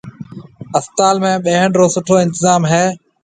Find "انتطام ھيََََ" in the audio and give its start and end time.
2.23-2.83